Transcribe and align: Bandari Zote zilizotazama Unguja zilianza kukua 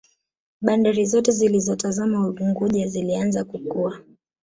Bandari 0.61 1.05
Zote 1.05 1.31
zilizotazama 1.31 2.27
Unguja 2.29 2.87
zilianza 2.87 3.43
kukua 3.43 3.99